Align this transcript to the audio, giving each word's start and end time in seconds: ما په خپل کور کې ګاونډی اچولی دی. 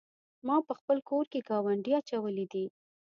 ما 0.47 0.57
په 0.67 0.73
خپل 0.79 0.97
کور 1.09 1.25
کې 1.31 1.45
ګاونډی 1.49 1.91
اچولی 1.99 2.45
دی. 2.53 2.65